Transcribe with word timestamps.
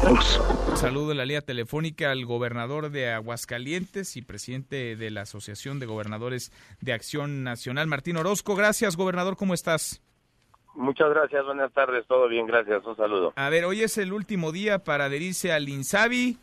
todos. 0.00 0.40
Saludo 0.74 1.12
en 1.12 1.18
la 1.18 1.24
línea 1.24 1.42
telefónica 1.42 2.10
al 2.10 2.24
gobernador 2.24 2.90
de 2.90 3.10
Aguascalientes 3.10 4.16
y 4.16 4.22
presidente 4.22 4.96
de 4.96 5.10
la 5.10 5.22
Asociación 5.22 5.78
de 5.78 5.86
Gobernadores 5.86 6.52
de 6.80 6.92
Acción 6.92 7.44
Nacional, 7.44 7.86
Martín 7.86 8.16
Orozco. 8.16 8.54
Gracias, 8.54 8.96
gobernador, 8.96 9.36
¿cómo 9.36 9.54
estás? 9.54 10.02
Muchas 10.74 11.10
gracias, 11.10 11.44
buenas 11.44 11.72
tardes, 11.72 12.06
todo 12.06 12.28
bien, 12.28 12.46
gracias, 12.46 12.84
un 12.86 12.96
saludo. 12.96 13.32
A 13.36 13.48
ver, 13.50 13.64
hoy 13.64 13.82
es 13.82 13.98
el 13.98 14.12
último 14.12 14.52
día 14.52 14.78
para 14.78 15.06
adherirse 15.06 15.52
al 15.52 15.68
INSABI. 15.68 16.38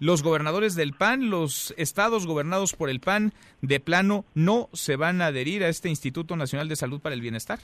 Los 0.00 0.22
gobernadores 0.22 0.76
del 0.76 0.92
PAN, 0.92 1.28
los 1.28 1.74
estados 1.76 2.26
gobernados 2.26 2.74
por 2.74 2.88
el 2.88 3.00
PAN, 3.00 3.32
de 3.62 3.80
plano, 3.80 4.24
no 4.34 4.68
se 4.72 4.94
van 4.94 5.20
a 5.20 5.26
adherir 5.26 5.64
a 5.64 5.68
este 5.68 5.88
Instituto 5.88 6.36
Nacional 6.36 6.68
de 6.68 6.76
Salud 6.76 7.00
para 7.00 7.16
el 7.16 7.20
Bienestar. 7.20 7.58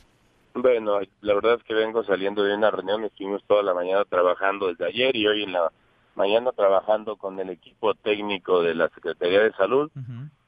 Bueno, 0.55 1.01
la 1.21 1.35
verdad 1.35 1.55
es 1.55 1.65
que 1.65 1.75
vengo 1.75 2.05
saliendo 2.05 2.45
de 2.45 2.55
una 2.55 2.71
reunión, 2.71 3.05
estuvimos 3.05 3.43
toda 3.45 3.63
la 3.63 3.75
mañana 3.75 4.05
trabajando 4.05 4.69
desde 4.69 4.87
ayer 4.87 5.17
y 5.17 5.27
hoy 5.27 5.43
en 5.43 5.53
la 5.53 5.73
mañana 6.15 6.53
trabajando 6.53 7.17
con 7.17 7.41
el 7.41 7.51
equipo 7.51 7.95
técnico 7.95 8.63
de 8.63 8.75
la 8.75 8.89
Secretaría 8.91 9.41
de 9.41 9.53
Salud 9.55 9.91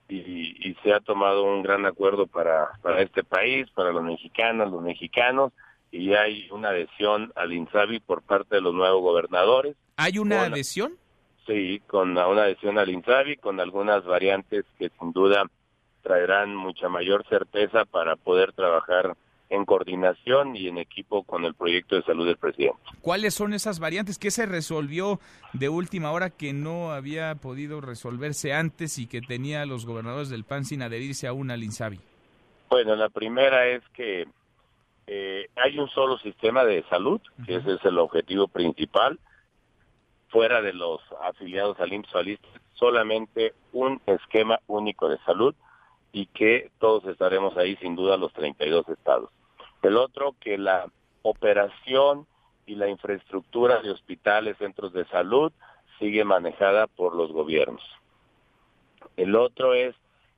y, 0.09 0.69
y, 0.69 0.77
se 0.85 0.95
ha 0.95 1.01
tomado 1.01 1.43
un 1.43 1.65
gran 1.65 1.85
acuerdo 1.85 2.29
para, 2.29 2.71
para 2.83 3.03
este 3.03 3.25
país, 3.25 3.69
para 3.71 3.91
los 3.91 4.05
mexicanos, 4.05 4.71
los 4.71 4.81
mexicanos 4.81 5.53
y 5.91 6.15
hay 6.15 6.49
una 6.51 6.69
adhesión 6.69 7.33
al 7.35 7.53
INSABI 7.53 8.01
por 8.01 8.23
parte 8.23 8.57
de 8.57 8.61
los 8.61 8.75
nuevos 8.75 9.03
gobernadores. 9.03 9.77
¿Hay 9.97 10.19
una 10.19 10.43
adhesión? 10.43 10.97
Sí, 11.47 11.81
con 11.87 12.11
una 12.11 12.43
adhesión 12.43 12.79
al 12.79 12.91
INSABI, 12.91 13.37
con 13.37 13.61
algunas 13.61 14.05
variantes 14.05 14.65
que 14.79 14.91
sin 15.01 15.13
duda 15.13 15.45
traerán 16.03 16.55
mucha 16.55 16.89
mayor 16.89 17.27
certeza 17.29 17.85
para 17.85 18.15
poder 18.15 18.53
trabajar 18.53 19.17
coordinación 19.77 20.57
y 20.57 20.69
en 20.69 20.79
equipo 20.79 21.23
con 21.25 21.45
el 21.45 21.55
proyecto 21.55 21.97
de 21.97 22.03
salud 22.03 22.27
del 22.27 22.39
presidente. 22.39 22.79
¿Cuáles 23.03 23.35
son 23.35 23.53
esas 23.53 23.79
variantes? 23.79 24.19
¿Qué 24.19 24.31
se 24.31 24.47
resolvió 24.47 25.21
de 25.53 25.69
última 25.69 26.13
hora 26.13 26.31
que 26.31 26.55
no 26.55 26.93
había 26.93 27.35
podido 27.35 27.83
resolverse 27.83 28.55
antes 28.55 28.99
y 28.99 29.07
que 29.07 29.21
tenía 29.21 29.67
los 29.67 29.85
gobernadores 29.85 30.31
del 30.31 30.45
PAN 30.45 30.65
sin 30.65 30.81
adherirse 30.81 31.27
aún 31.27 31.51
al 31.51 31.63
INSABI? 31.63 32.01
Bueno, 32.71 32.97
la 32.97 33.11
primera 33.11 33.67
es 33.67 33.83
que 33.95 34.27
eh, 35.07 35.47
hay 35.57 35.79
un 35.79 35.89
solo 35.91 36.19
sistema 36.19 36.65
de 36.65 36.83
salud, 36.85 37.21
que 37.45 37.57
ese 37.57 37.75
es 37.75 37.85
el 37.85 37.99
objetivo 37.99 38.49
principal, 38.49 39.21
fuera 40.29 40.63
de 40.63 40.73
los 40.73 41.01
afiliados 41.23 41.79
al 41.81 41.93
IMSS 41.93 42.41
solamente 42.73 43.55
un 43.73 44.01
esquema 44.07 44.59
único 44.67 45.09
de 45.09 45.19
salud 45.19 45.55
y 46.13 46.27
que 46.27 46.71
todos 46.79 47.05
estaremos 47.05 47.57
ahí 47.59 47.77
sin 47.77 47.95
duda 47.95 48.17
los 48.17 48.33
32 48.33 48.89
estados. 48.89 49.31
El 49.87 49.97
otro, 49.97 50.35
que 50.41 50.59
la 50.59 50.87
operación 51.23 52.27
y 52.67 52.75
la 52.75 52.89
infraestructura 52.89 53.81
de 53.81 53.91
hospitales, 53.91 54.57
centros 54.59 54.93
de 54.93 55.05
salud, 55.07 55.53
sigue 55.99 56.25
manejada 56.25 56.87
por 56.87 57.15
los 57.15 57.33
gobiernos. 57.33 57.83
El 59.17 59.35
otro 59.37 59.75
es 59.75 59.95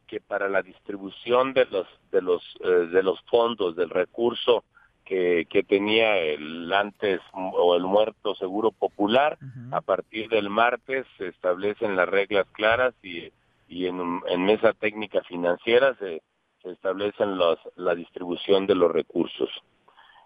que 0.07 0.21
para 0.21 0.49
la 0.49 0.63
distribución 0.63 1.53
de 1.53 1.67
los 1.67 1.87
de 2.11 2.23
los 2.23 2.43
eh, 2.61 2.69
de 2.69 3.03
los 3.03 3.21
fondos 3.23 3.77
del 3.77 3.91
recurso 3.91 4.65
que, 5.05 5.47
que, 5.51 5.63
tenía 5.63 6.17
el 6.19 6.73
antes 6.73 7.21
o 7.33 7.75
el 7.75 7.83
muerto 7.83 8.35
seguro 8.35 8.73
popular 8.73 9.39
a 9.71 9.81
partir 9.81 10.29
del 10.29 10.51
martes 10.51 11.07
se 11.17 11.29
establecen 11.29 11.97
las 11.97 12.09
reglas 12.09 12.47
claras 12.53 12.95
y 13.03 13.33
y 13.69 13.87
en, 13.87 14.21
en 14.27 14.45
mesa 14.45 14.73
técnica 14.73 15.23
financiera 15.25 15.95
se, 15.97 16.23
se 16.69 16.75
establecen 16.75 17.39
los, 17.39 17.59
la 17.77 17.95
distribución 17.95 18.67
de 18.67 18.75
los 18.75 18.93
recursos. 18.93 19.49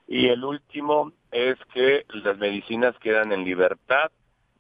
Y 0.09 0.29
el 0.29 0.45
último 0.45 1.13
es 1.31 1.57
que 1.73 2.05
las 2.09 2.37
medicinas 2.39 2.97
quedan 2.99 3.33
en 3.33 3.45
libertad 3.45 4.11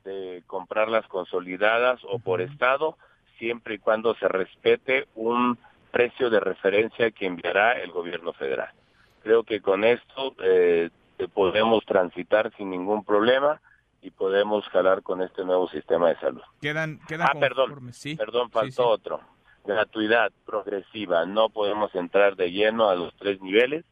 de 0.04 0.42
comprarlas 0.46 1.06
consolidadas 1.08 2.00
o 2.04 2.18
por 2.18 2.40
estado, 2.40 2.96
siempre 3.38 3.74
y 3.74 3.78
cuando 3.78 4.14
se 4.14 4.28
respete 4.28 5.08
un 5.14 5.58
precio 5.90 6.30
de 6.30 6.40
referencia 6.40 7.10
que 7.10 7.26
enviará 7.26 7.72
el 7.72 7.90
gobierno 7.90 8.32
federal. 8.32 8.70
Creo 9.22 9.42
que 9.42 9.60
con 9.60 9.84
esto 9.84 10.34
eh, 10.42 10.90
podemos 11.34 11.84
transitar 11.84 12.52
sin 12.56 12.70
ningún 12.70 13.04
problema 13.04 13.60
y 14.00 14.10
podemos 14.10 14.66
jalar 14.68 15.02
con 15.02 15.22
este 15.22 15.44
nuevo 15.44 15.68
sistema 15.68 16.08
de 16.08 16.16
salud. 16.16 16.42
Quedan, 16.60 17.00
quedan 17.06 17.28
ah, 17.30 17.38
perdón, 17.38 17.92
¿sí? 17.92 18.16
perdón, 18.16 18.50
faltó 18.50 18.88
otro. 18.88 19.20
Gratuidad 19.64 20.32
progresiva. 20.44 21.24
No 21.26 21.48
podemos 21.50 21.94
entrar 21.94 22.36
de 22.36 22.50
lleno 22.50 22.88
a 22.88 22.94
los 22.94 23.14
tres 23.16 23.40
niveles, 23.40 23.84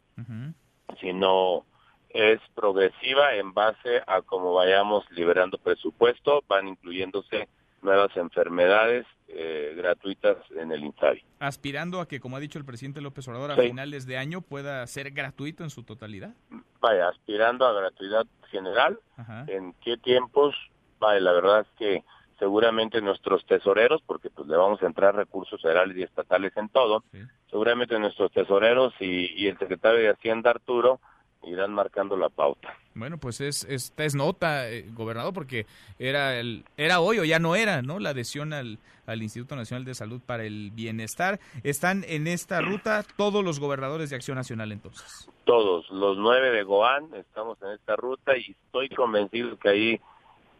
sino 1.00 1.64
es 2.10 2.40
progresiva 2.54 3.34
en 3.34 3.54
base 3.54 4.02
a 4.06 4.22
cómo 4.22 4.52
vayamos 4.54 5.04
liberando 5.10 5.58
presupuesto, 5.58 6.42
van 6.48 6.68
incluyéndose 6.68 7.48
nuevas 7.82 8.14
enfermedades 8.16 9.06
eh, 9.28 9.74
gratuitas 9.76 10.36
en 10.56 10.72
el 10.72 10.84
INSABI. 10.84 11.24
Aspirando 11.38 12.00
a 12.00 12.08
que, 12.08 12.20
como 12.20 12.36
ha 12.36 12.40
dicho 12.40 12.58
el 12.58 12.64
presidente 12.64 13.00
López 13.00 13.26
Obrador, 13.28 13.52
a 13.52 13.56
finales 13.56 14.06
de 14.06 14.18
año 14.18 14.40
pueda 14.40 14.86
ser 14.86 15.12
gratuito 15.12 15.62
en 15.62 15.70
su 15.70 15.84
totalidad. 15.84 16.34
Vaya, 16.80 17.08
aspirando 17.08 17.64
a 17.64 17.72
gratuidad 17.72 18.26
general. 18.50 18.98
¿En 19.46 19.72
qué 19.84 19.96
tiempos? 19.96 20.54
Vaya, 20.98 21.20
la 21.20 21.32
verdad 21.32 21.60
es 21.60 21.68
que 21.78 22.04
seguramente 22.40 23.00
nuestros 23.00 23.46
tesoreros, 23.46 24.02
porque 24.04 24.30
pues 24.30 24.48
le 24.48 24.56
vamos 24.56 24.82
a 24.82 24.86
entrar 24.86 25.14
recursos 25.14 25.62
federales 25.62 25.96
y 25.96 26.02
estatales 26.02 26.56
en 26.56 26.68
todo, 26.70 27.04
seguramente 27.48 27.96
nuestros 28.00 28.32
tesoreros 28.32 28.94
y, 28.98 29.32
y 29.40 29.46
el 29.46 29.58
secretario 29.58 30.00
de 30.00 30.10
Hacienda 30.10 30.50
Arturo 30.50 30.98
irán 31.44 31.72
marcando 31.72 32.16
la 32.16 32.28
pauta. 32.28 32.76
Bueno, 32.94 33.18
pues 33.18 33.40
es 33.40 33.64
esta 33.64 34.04
es 34.04 34.14
nota, 34.14 34.68
eh, 34.68 34.86
gobernador, 34.92 35.32
porque 35.32 35.66
era 35.98 36.38
el 36.38 36.64
era 36.76 37.00
hoy 37.00 37.18
o 37.18 37.24
ya 37.24 37.38
no 37.38 37.56
era, 37.56 37.82
¿no? 37.82 37.98
La 37.98 38.10
adhesión 38.10 38.52
al, 38.52 38.78
al 39.06 39.22
Instituto 39.22 39.56
Nacional 39.56 39.84
de 39.84 39.94
Salud 39.94 40.20
para 40.24 40.44
el 40.44 40.70
Bienestar. 40.70 41.40
Están 41.62 42.04
en 42.08 42.26
esta 42.26 42.60
ruta 42.60 43.04
todos 43.16 43.44
los 43.44 43.60
gobernadores 43.60 44.10
de 44.10 44.16
Acción 44.16 44.36
Nacional, 44.36 44.72
entonces. 44.72 45.30
Todos, 45.44 45.88
los 45.90 46.18
nueve 46.18 46.50
de 46.50 46.62
Goán, 46.62 47.14
estamos 47.14 47.60
en 47.62 47.70
esta 47.70 47.96
ruta 47.96 48.36
y 48.36 48.56
estoy 48.66 48.88
convencido 48.90 49.58
que 49.58 49.68
ahí 49.68 50.00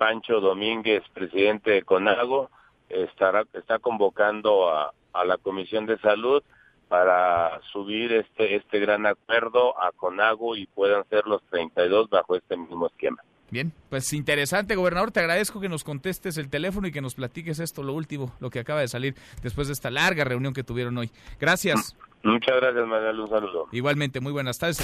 Pancho 0.01 0.41
Domínguez, 0.41 1.03
presidente 1.13 1.73
de 1.73 1.83
CONAGO, 1.83 2.49
estará 2.89 3.45
está 3.53 3.79
convocando 3.81 4.71
a, 4.71 4.95
a 5.13 5.25
la 5.27 5.37
Comisión 5.37 5.85
de 5.85 5.99
Salud 5.99 6.43
para 6.89 7.61
subir 7.71 8.11
este 8.15 8.57
este 8.57 8.79
gran 8.79 9.05
acuerdo 9.05 9.79
a 9.79 9.93
Conago 9.93 10.57
y 10.57 10.65
puedan 10.65 11.07
ser 11.11 11.27
los 11.27 11.43
32 11.51 12.09
bajo 12.09 12.35
este 12.35 12.57
mismo 12.57 12.87
esquema. 12.87 13.23
Bien, 13.51 13.75
pues 13.91 14.11
interesante, 14.15 14.75
gobernador. 14.75 15.11
Te 15.11 15.21
agradezco 15.21 15.61
que 15.61 15.69
nos 15.69 15.85
contestes 15.85 16.39
el 16.39 16.49
teléfono 16.49 16.87
y 16.87 16.93
que 16.93 17.03
nos 17.03 17.15
platiques 17.15 17.59
esto, 17.59 17.83
lo 17.83 17.93
último, 17.93 18.33
lo 18.41 18.49
que 18.49 18.61
acaba 18.61 18.81
de 18.81 18.89
salir 18.89 19.15
después 19.43 19.67
de 19.67 19.75
esta 19.75 19.91
larga 19.91 20.25
reunión 20.25 20.55
que 20.55 20.65
tuvieron 20.65 20.97
hoy. 20.97 21.11
Gracias. 21.39 21.95
Muchas 22.23 22.57
gracias, 22.57 22.87
Manuel. 22.87 23.21
Un 23.21 23.29
saludo. 23.29 23.69
Igualmente, 23.71 24.21
muy 24.21 24.33
buenas 24.33 24.59
tardes. 24.59 24.79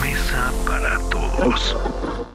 Mesa 0.00 0.52
para 0.64 0.96
todos. 1.10 2.32